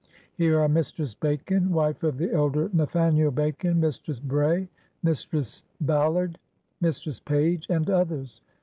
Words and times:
Here 0.33 0.59
are 0.59 0.67
Mistress 0.67 1.13
Bacon 1.13 1.69
(wife 1.71 2.01
of 2.01 2.17
the 2.17 2.33
elder 2.33 2.71
Na 2.73 2.87
thaniel 2.87 3.29
Bacon), 3.31 3.79
Mistress 3.79 4.19
Bray, 4.19 4.67
Mistress 5.03 5.63
Ballard, 5.81 6.39
Mistress 6.81 7.19
Page, 7.19 7.67
and 7.69 7.87
others. 7.87 8.41